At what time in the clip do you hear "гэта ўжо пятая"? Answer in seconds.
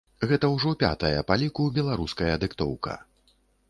0.29-1.19